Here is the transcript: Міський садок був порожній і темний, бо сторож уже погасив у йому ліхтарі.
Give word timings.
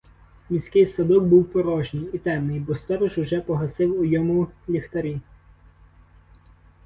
Міський 0.49 0.85
садок 0.85 1.23
був 1.23 1.45
порожній 1.51 2.09
і 2.13 2.17
темний, 2.17 2.59
бо 2.59 2.75
сторож 2.75 3.17
уже 3.17 3.41
погасив 3.41 3.99
у 3.99 4.03
йому 4.05 4.47
ліхтарі. 4.69 5.19